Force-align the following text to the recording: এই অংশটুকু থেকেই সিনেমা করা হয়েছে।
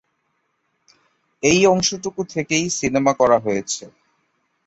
এই 1.43 1.59
অংশটুকু 1.67 2.21
থেকেই 2.33 2.65
সিনেমা 2.69 3.11
করা 3.13 3.37
হয়েছে। 3.39 3.83